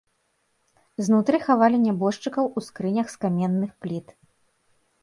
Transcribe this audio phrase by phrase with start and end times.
[1.09, 4.07] Знутры хавалі нябожчыкаў у скрынях з каменных пліт.